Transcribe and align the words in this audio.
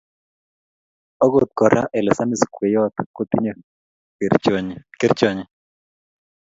akot 1.23 1.49
kora 1.57 1.81
olesamis 1.97 2.41
kweyot 2.53 2.95
kotinye 3.15 3.51
kerchonyi. 4.99 5.43